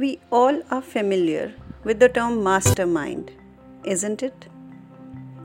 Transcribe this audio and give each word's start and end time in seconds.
We 0.00 0.18
all 0.30 0.60
are 0.70 0.82
familiar 0.82 1.54
with 1.82 2.00
the 2.00 2.10
term 2.10 2.42
mastermind, 2.44 3.30
isn't 3.82 4.22
it? 4.22 4.46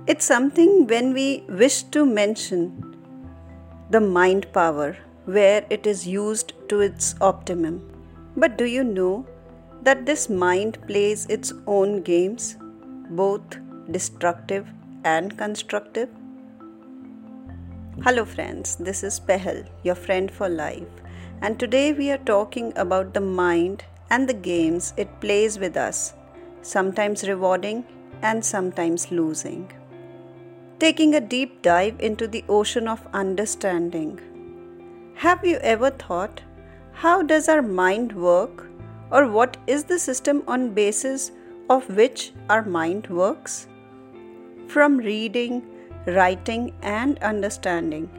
It's 0.08 0.26
something 0.26 0.88
when 0.88 1.14
we 1.14 1.46
wish 1.48 1.84
to 1.96 2.06
mention 2.06 2.98
the 3.92 4.02
mind 4.02 4.52
power 4.52 4.98
where 5.24 5.66
it 5.70 5.88
is 5.88 6.06
used 6.06 6.52
to 6.68 6.82
its 6.82 7.16
optimum. 7.22 7.76
But 8.36 8.58
do 8.58 8.66
you 8.66 8.84
know 8.84 9.26
that 9.84 10.06
this 10.06 10.30
mind 10.30 10.80
plays 10.86 11.26
its 11.28 11.54
own 11.66 12.02
games, 12.02 12.58
both 13.12 13.58
destructive 13.90 14.68
and 15.06 15.38
constructive? 15.38 16.10
Hello, 18.04 18.26
friends, 18.26 18.76
this 18.76 19.02
is 19.02 19.18
Pehal, 19.18 19.66
your 19.84 19.96
friend 19.96 20.30
for 20.30 20.50
life, 20.50 21.02
and 21.42 21.58
today 21.58 21.94
we 21.94 22.12
are 22.12 22.26
talking 22.34 22.74
about 22.76 23.14
the 23.14 23.22
mind 23.22 23.86
and 24.12 24.30
the 24.30 24.40
games 24.52 24.94
it 24.98 25.20
plays 25.22 25.58
with 25.58 25.76
us, 25.76 26.14
sometimes 26.62 27.28
rewarding 27.28 27.84
and 28.22 28.46
sometimes 28.46 29.10
losing. 29.10 29.72
Taking 30.80 31.16
a 31.16 31.22
deep 31.34 31.62
dive 31.62 32.00
into 32.00 32.28
the 32.28 32.44
ocean 32.50 32.88
of 32.88 33.08
understanding. 33.14 34.20
Have 35.16 35.46
you 35.46 35.58
ever 35.74 35.90
thought 35.90 36.42
how 36.94 37.22
does 37.24 37.48
our 37.50 37.62
mind 37.62 38.12
work 38.14 38.68
or 39.12 39.28
what 39.28 39.58
is 39.66 39.86
the 39.86 40.00
system 40.00 40.44
on 40.48 40.74
basis 40.74 41.32
of 41.70 41.88
which 41.96 42.34
our 42.50 42.64
mind 42.64 43.08
works? 43.08 43.68
From 44.68 44.98
reading, 44.98 45.64
writing 46.06 46.74
and 46.82 47.18
understanding 47.20 48.10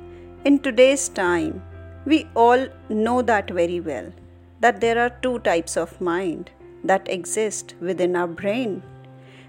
in 0.44 0.58
today's 0.58 1.08
time 1.08 1.62
we 2.04 2.26
all 2.34 2.66
know 2.88 3.22
that 3.22 3.50
very 3.50 3.80
well 3.80 4.10
that 4.62 4.80
there 4.80 4.98
are 5.04 5.10
two 5.22 5.38
types 5.40 5.76
of 5.76 6.00
mind 6.00 6.50
that 6.84 7.08
exist 7.08 7.74
within 7.80 8.16
our 8.16 8.28
brain, 8.40 8.82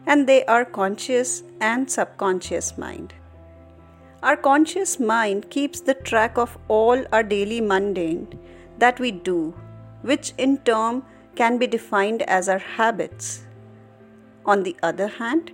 and 0.05 0.27
they 0.27 0.43
are 0.45 0.65
conscious 0.65 1.43
and 1.61 1.89
subconscious 1.89 2.77
mind. 2.77 3.13
Our 4.21 4.37
conscious 4.37 4.99
mind 4.99 5.49
keeps 5.49 5.81
the 5.81 5.93
track 5.93 6.37
of 6.37 6.57
all 6.67 7.03
our 7.11 7.23
daily 7.23 7.61
mundane 7.61 8.27
that 8.79 8.99
we 8.99 9.11
do, 9.11 9.53
which 10.01 10.33
in 10.37 10.57
turn 10.69 11.03
can 11.35 11.57
be 11.57 11.67
defined 11.67 12.21
as 12.23 12.49
our 12.49 12.63
habits. 12.77 13.43
On 14.45 14.63
the 14.63 14.75
other 14.81 15.07
hand, 15.07 15.51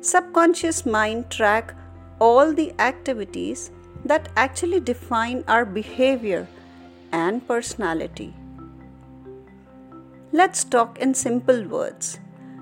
subconscious 0.00 0.84
mind 0.86 1.30
track 1.30 1.74
all 2.20 2.52
the 2.52 2.72
activities 2.78 3.70
that 4.04 4.28
actually 4.36 4.80
define 4.80 5.44
our 5.48 5.64
behavior 5.64 6.46
and 7.12 7.46
personality. 7.46 8.34
Let's 10.38 10.62
talk 10.62 10.98
in 11.00 11.14
simple 11.14 11.64
words. 11.64 12.20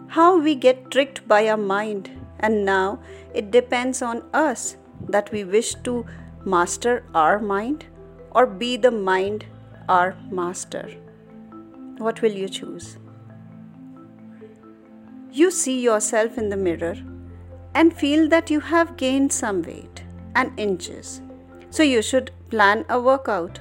How 0.09 0.39
we 0.39 0.55
get 0.55 0.91
tricked 0.91 1.29
by 1.29 1.47
our 1.47 1.59
mind, 1.59 2.09
and 2.41 2.65
now 2.65 3.01
it 3.35 3.51
depends 3.51 4.01
on 4.01 4.23
us 4.33 4.77
that 5.11 5.31
we 5.31 5.45
wish 5.45 5.75
to 5.89 6.07
master 6.47 7.05
our 7.15 7.39
mind 7.39 7.85
or 8.31 8.47
be 8.47 8.79
the 8.79 8.91
mind 8.91 9.45
our 9.91 10.17
master. 10.31 10.89
What 11.99 12.23
will 12.23 12.33
you 12.33 12.49
choose? 12.49 12.97
You 15.31 15.51
see 15.51 15.79
yourself 15.79 16.39
in 16.39 16.49
the 16.49 16.57
mirror 16.57 16.97
and 17.75 17.93
feel 17.93 18.27
that 18.31 18.49
you 18.49 18.61
have 18.61 18.97
gained 18.97 19.35
some 19.35 19.61
weight 19.61 20.03
and 20.35 20.59
inches. 20.59 21.21
So 21.69 21.83
you 21.83 22.01
should 22.01 22.31
plan 22.49 22.87
a 22.89 22.99
workout. 22.99 23.61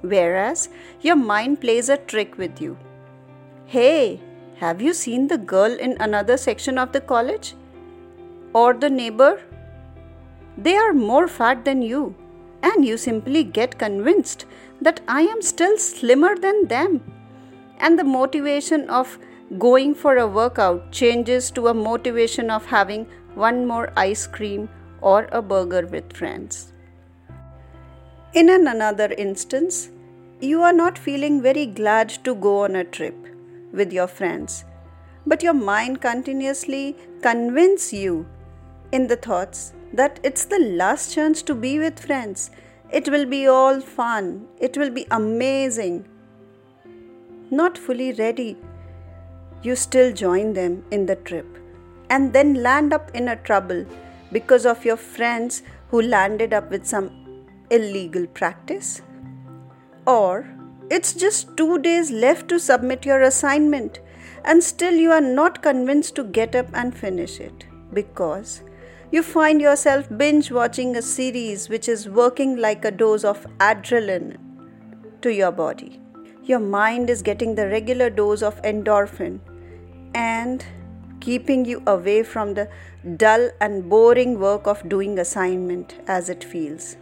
Whereas 0.00 0.70
your 1.02 1.16
mind 1.16 1.60
plays 1.60 1.90
a 1.90 1.98
trick 1.98 2.38
with 2.38 2.58
you 2.62 2.78
Hey, 3.72 4.20
have 4.56 4.82
you 4.82 4.92
seen 4.92 5.28
the 5.28 5.38
girl 5.38 5.72
in 5.84 5.96
another 5.98 6.36
section 6.36 6.76
of 6.76 6.92
the 6.92 7.00
college? 7.00 7.54
Or 8.52 8.74
the 8.74 8.90
neighbor? 8.90 9.40
They 10.58 10.76
are 10.76 10.92
more 10.92 11.26
fat 11.26 11.64
than 11.64 11.80
you, 11.80 12.14
and 12.62 12.84
you 12.84 12.98
simply 12.98 13.44
get 13.44 13.78
convinced 13.78 14.44
that 14.82 15.00
I 15.08 15.22
am 15.22 15.40
still 15.40 15.78
slimmer 15.78 16.36
than 16.36 16.68
them. 16.68 17.00
And 17.78 17.98
the 17.98 18.04
motivation 18.04 18.90
of 18.90 19.18
going 19.58 19.94
for 19.94 20.18
a 20.18 20.26
workout 20.26 20.92
changes 20.92 21.50
to 21.52 21.68
a 21.68 21.74
motivation 21.88 22.50
of 22.50 22.66
having 22.66 23.06
one 23.36 23.66
more 23.66 23.90
ice 23.96 24.26
cream 24.26 24.68
or 25.00 25.28
a 25.32 25.40
burger 25.40 25.86
with 25.86 26.12
friends. 26.12 26.74
In 28.34 28.50
an 28.50 28.66
another 28.66 29.14
instance, 29.16 29.88
you 30.40 30.62
are 30.62 30.74
not 30.84 30.98
feeling 30.98 31.40
very 31.40 31.64
glad 31.64 32.10
to 32.24 32.34
go 32.34 32.64
on 32.64 32.76
a 32.76 32.84
trip 32.84 33.28
with 33.72 33.92
your 33.92 34.06
friends, 34.06 34.64
but 35.26 35.42
your 35.42 35.54
mind 35.54 36.00
continuously 36.00 36.96
convince 37.22 37.92
you 37.92 38.26
in 38.92 39.06
the 39.06 39.16
thoughts 39.16 39.72
that 39.92 40.20
it's 40.22 40.44
the 40.44 40.58
last 40.58 41.14
chance 41.14 41.42
to 41.42 41.54
be 41.54 41.78
with 41.78 41.98
friends. 41.98 42.50
It 42.90 43.08
will 43.08 43.26
be 43.26 43.46
all 43.46 43.80
fun. 43.80 44.46
It 44.60 44.76
will 44.76 44.90
be 44.90 45.06
amazing. 45.10 46.06
Not 47.50 47.78
fully 47.78 48.12
ready, 48.12 48.56
you 49.62 49.76
still 49.76 50.12
join 50.12 50.52
them 50.52 50.84
in 50.90 51.06
the 51.06 51.16
trip 51.16 51.46
and 52.10 52.32
then 52.32 52.62
land 52.62 52.92
up 52.92 53.10
in 53.14 53.28
a 53.28 53.36
trouble 53.36 53.86
because 54.32 54.66
of 54.66 54.84
your 54.84 54.96
friends 54.96 55.62
who 55.88 56.02
landed 56.02 56.52
up 56.52 56.70
with 56.70 56.86
some 56.86 57.10
illegal 57.70 58.26
practice? 58.26 59.02
Or 60.06 60.46
it's 60.96 61.14
just 61.14 61.56
two 61.56 61.78
days 61.78 62.10
left 62.10 62.48
to 62.48 62.58
submit 62.58 63.06
your 63.06 63.22
assignment, 63.22 64.00
and 64.44 64.62
still 64.62 64.92
you 64.92 65.10
are 65.10 65.22
not 65.22 65.62
convinced 65.62 66.14
to 66.16 66.24
get 66.24 66.54
up 66.54 66.66
and 66.74 66.94
finish 66.94 67.40
it 67.40 67.64
because 67.94 68.62
you 69.10 69.22
find 69.22 69.60
yourself 69.60 70.06
binge 70.18 70.50
watching 70.50 70.96
a 70.96 71.02
series 71.02 71.68
which 71.70 71.88
is 71.88 72.08
working 72.08 72.56
like 72.56 72.84
a 72.84 72.90
dose 72.90 73.24
of 73.24 73.46
adrenaline 73.58 74.36
to 75.22 75.32
your 75.32 75.52
body. 75.52 75.98
Your 76.44 76.58
mind 76.58 77.08
is 77.08 77.22
getting 77.22 77.54
the 77.54 77.68
regular 77.68 78.10
dose 78.10 78.42
of 78.42 78.60
endorphin 78.62 79.40
and 80.14 80.64
keeping 81.20 81.64
you 81.64 81.82
away 81.86 82.22
from 82.22 82.54
the 82.54 82.68
dull 83.16 83.50
and 83.60 83.88
boring 83.88 84.38
work 84.38 84.66
of 84.66 84.86
doing 84.88 85.18
assignment 85.18 85.94
as 86.06 86.28
it 86.28 86.42
feels. 86.42 86.96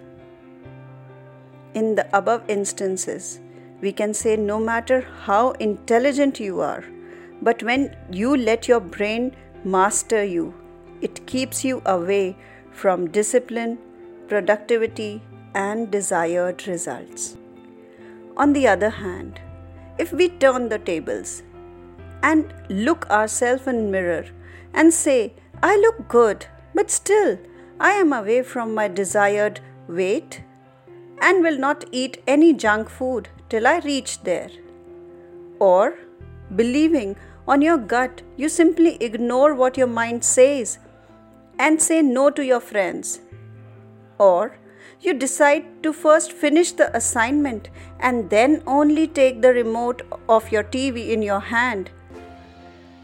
In 1.75 1.95
the 1.95 2.09
above 2.17 2.43
instances, 2.49 3.41
we 3.81 3.93
can 3.93 4.13
say 4.13 4.37
no 4.37 4.59
matter 4.61 5.01
how 5.23 5.51
intelligent 5.53 6.39
you 6.39 6.61
are, 6.61 6.85
but 7.43 7.63
when 7.63 7.97
you 8.11 8.37
let 8.37 8.69
your 8.69 8.81
brain 8.81 9.35
master 9.65 10.23
you, 10.23 10.55
it 11.01 11.27
keeps 11.27 11.65
you 11.65 11.83
away 11.87 12.37
from 12.71 13.11
discipline, 13.11 13.79
productivity, 14.29 15.23
and 15.55 15.91
desired 15.91 16.67
results. 16.67 17.37
On 18.37 18.53
the 18.53 18.67
other 18.69 18.91
hand, 18.91 19.41
if 19.99 20.13
we 20.13 20.29
turn 20.29 20.69
the 20.69 20.79
tables 20.79 21.43
and 22.23 22.53
look 22.69 23.09
ourselves 23.11 23.67
in 23.67 23.91
mirror 23.91 24.27
and 24.75 24.93
say, 24.93 25.33
I 25.63 25.77
look 25.77 26.09
good, 26.09 26.47
but 26.75 26.91
still 26.91 27.39
I 27.79 27.93
am 27.93 28.13
away 28.13 28.43
from 28.43 28.75
my 28.75 28.89
desired 28.89 29.61
weight 29.89 30.43
and 31.21 31.43
will 31.43 31.59
not 31.59 31.85
eat 31.93 32.23
any 32.27 32.53
junk 32.55 32.89
food 32.89 33.29
till 33.51 33.67
I 33.67 33.81
reach 33.81 34.23
there. 34.23 34.51
Or, 35.59 35.99
believing 36.57 37.17
on 37.47 37.61
your 37.61 37.77
gut, 37.77 38.23
you 38.37 38.49
simply 38.49 38.97
ignore 39.03 39.55
what 39.55 39.77
your 39.77 39.87
mind 39.87 40.25
says 40.25 40.79
and 41.59 41.83
say 41.83 42.01
no 42.01 42.31
to 42.31 42.45
your 42.45 42.61
friends. 42.61 43.21
Or, 44.19 44.57
you 45.03 45.15
decide 45.15 45.83
to 45.83 45.93
first 45.93 46.33
finish 46.33 46.73
the 46.73 46.95
assignment 46.97 47.69
and 48.01 48.31
then 48.31 48.63
only 48.67 49.07
take 49.07 49.43
the 49.43 49.53
remote 49.53 50.03
of 50.29 50.51
your 50.53 50.65
TV 50.65 51.09
in 51.11 51.23
your 51.23 51.41
hand 51.41 51.91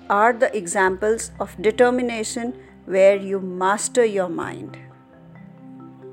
are 0.09 0.33
the 0.33 0.57
examples 0.57 1.31
of 1.41 1.61
determination 1.61 2.55
where 2.85 3.17
you 3.17 3.41
master 3.41 4.05
your 4.05 4.29
mind. 4.29 4.79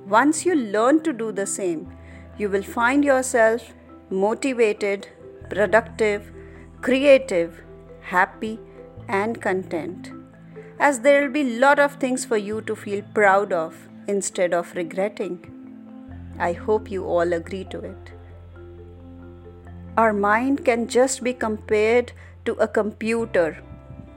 Once 0.08 0.46
you 0.46 0.56
learn 0.56 1.02
to 1.04 1.14
do 1.14 1.32
the 1.32 1.46
same, 1.46 1.92
you 2.38 2.50
will 2.50 2.64
find 2.64 3.06
yourself 3.06 3.74
motivated, 4.14 5.08
productive, 5.50 6.32
creative, 6.82 7.62
happy, 8.02 8.60
and 9.08 9.42
content. 9.42 10.12
As 10.80 11.00
there 11.00 11.24
will 11.24 11.34
be 11.34 11.58
lot 11.58 11.80
of 11.80 11.96
things 11.96 12.24
for 12.24 12.38
you 12.38 12.62
to 12.62 12.76
feel 12.76 13.02
proud 13.16 13.52
of 13.52 13.76
instead 14.08 14.54
of 14.54 14.76
regretting. 14.76 15.40
I 16.38 16.54
hope 16.54 16.92
you 16.92 17.06
all 17.06 17.34
agree 17.34 17.64
to 17.66 17.80
it. 17.80 18.12
Our 19.98 20.14
mind 20.14 20.64
can 20.64 20.88
just 20.88 21.24
be 21.24 21.34
compared 21.34 22.12
to 22.46 22.54
a 22.54 22.68
computer 22.68 23.64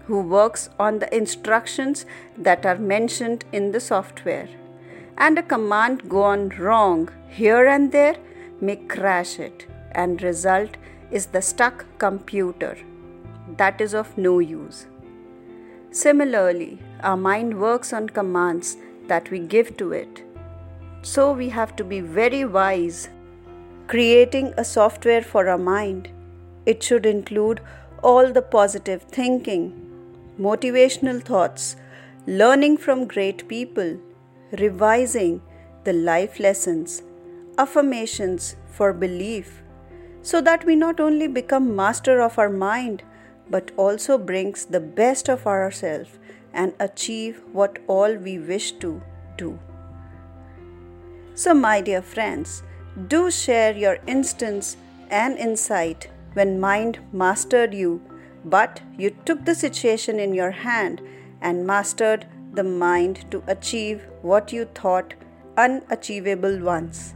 who 0.05 0.21
works 0.21 0.69
on 0.79 0.99
the 0.99 1.15
instructions 1.15 2.05
that 2.37 2.67
are 2.67 2.79
mentioned 2.79 3.47
in 3.53 3.73
the 3.73 3.81
software. 3.81 4.49
And 5.17 5.39
a 5.39 5.43
command 5.43 6.09
gone 6.09 6.51
wrong 6.59 7.09
here 7.31 7.67
and 7.67 7.93
there 7.93 8.17
may 8.61 8.77
crash 8.77 9.39
it 9.39 9.67
and 9.97 10.23
result 10.23 10.77
is 11.11 11.27
the 11.27 11.43
stuck 11.43 11.85
computer 11.99 12.77
that 13.57 13.81
is 13.81 13.95
of 13.95 14.17
no 14.19 14.39
use. 14.39 14.87
Similarly, 15.91 16.79
our 17.01 17.17
mind 17.17 17.59
works 17.61 17.93
on 17.93 18.09
commands 18.09 18.77
that 19.09 19.31
we 19.31 19.39
give 19.39 19.77
to 19.79 19.93
it. 19.93 20.23
So 21.03 21.33
we 21.33 21.49
have 21.51 21.77
to 21.77 21.85
be 21.85 22.01
very 22.01 22.45
wise 22.45 23.09
creating 23.87 24.53
a 24.57 24.65
software 24.65 25.23
for 25.23 25.49
our 25.49 25.59
mind. 25.59 26.09
It 26.67 26.83
should 26.83 27.07
include 27.07 27.61
all 28.03 28.33
the 28.33 28.43
positive 28.43 29.03
thinking, 29.03 29.65
motivational 30.41 31.23
thoughts, 31.23 31.77
learning 32.27 32.79
from 32.79 33.07
great 33.07 33.47
people, 33.49 33.97
revising 34.59 35.41
the 35.85 35.93
life 35.93 36.41
lessons, 36.41 37.03
affirmations 37.59 38.57
for 38.67 38.93
belief, 38.93 39.63
so 40.31 40.41
that 40.41 40.65
we 40.65 40.75
not 40.75 40.99
only 40.99 41.29
become 41.29 41.77
master 41.81 42.21
of 42.21 42.37
our 42.37 42.51
mind 42.51 43.03
but 43.49 43.71
also 43.77 44.19
brings 44.19 44.65
the 44.77 44.81
best 45.01 45.29
of 45.29 45.47
ourselves 45.47 46.19
and 46.53 46.73
achieve 46.81 47.43
what 47.53 47.79
all 47.87 48.15
we 48.15 48.39
wish 48.39 48.73
to 48.85 49.01
do. 49.37 49.59
So, 51.35 51.55
my 51.55 51.81
dear 51.81 52.03
friends, 52.03 52.63
do 53.09 53.31
share 53.31 53.77
your 53.77 53.99
instance 54.07 54.77
and 55.11 55.39
insight 55.39 56.09
when 56.33 56.59
mind 56.59 56.99
mastered 57.13 57.75
you, 57.75 58.01
but 58.45 58.81
you 58.99 59.11
took 59.27 59.45
the 59.45 59.55
situation 59.55 60.19
in 60.19 60.33
your 60.35 60.51
hand 60.51 61.03
and 61.41 61.67
mastered 61.67 62.27
the 62.55 62.65
mind 62.65 63.31
to 63.31 63.45
achieve 63.47 64.09
what 64.23 64.53
you 64.53 64.65
thought 64.81 65.15
unachievable 65.57 66.59
once. 66.61 67.16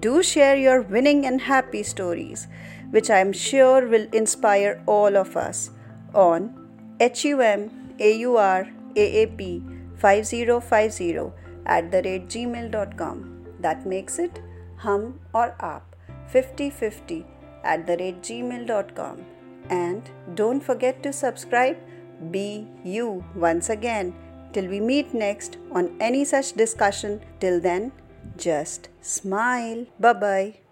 Do 0.00 0.22
share 0.22 0.56
your 0.56 0.82
winning 0.82 1.26
and 1.26 1.40
happy 1.40 1.82
stories, 1.82 2.48
which 2.90 3.08
I 3.08 3.18
am 3.18 3.32
sure 3.32 3.86
will 3.86 4.08
inspire 4.12 4.82
all 4.86 5.16
of 5.16 5.36
us 5.36 5.70
on 6.12 6.68
HUM 7.00 7.70
AUR 8.00 8.68
AAP 8.96 9.98
5050 9.98 11.32
at 11.66 11.90
the 11.90 12.02
rate 12.02 12.28
gmail.com. 12.28 13.46
That 13.60 13.86
makes 13.86 14.18
it 14.18 14.40
hum 14.76 15.20
aur 15.32 15.54
aap 15.60 15.82
5050 16.28 17.24
at 17.64 17.86
the 17.86 17.96
rate 17.96 18.22
gmail.com. 18.22 19.24
And 19.70 20.10
don't 20.34 20.60
forget 20.60 21.02
to 21.02 21.12
subscribe. 21.12 21.76
Be 22.30 22.66
you 22.84 23.24
once 23.34 23.70
again. 23.70 24.14
Till 24.52 24.68
we 24.68 24.80
meet 24.80 25.12
next 25.12 25.58
on 25.70 25.96
any 26.00 26.24
such 26.24 26.52
discussion. 26.52 27.20
Till 27.40 27.60
then, 27.60 27.92
just 28.36 28.88
smile. 29.00 29.86
Bye 29.98 30.12
bye. 30.12 30.65